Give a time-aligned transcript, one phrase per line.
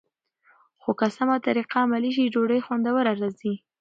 [0.81, 3.53] خو که سمه طریقه عملي شي، ډوډۍ خوندوره راځي.